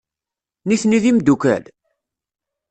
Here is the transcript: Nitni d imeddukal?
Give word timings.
Nitni 0.67 0.99
d 1.03 1.05
imeddukal? 1.09 1.63